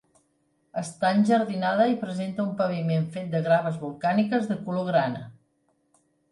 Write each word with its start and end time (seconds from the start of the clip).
Està 0.79 1.11
enjardinada 1.17 1.87
i 1.91 1.99
presenta 2.05 2.43
un 2.47 2.57
paviment 2.63 3.07
fet 3.19 3.29
de 3.37 3.43
graves 3.51 3.79
volcàniques 3.87 4.51
de 4.53 4.61
color 4.67 4.93
grana. 4.93 5.25